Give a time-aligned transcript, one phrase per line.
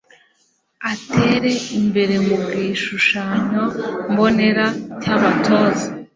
[0.91, 3.63] atere imbere mu gishushanyo
[4.11, 4.65] mbonera
[5.01, 5.87] cy'abatoza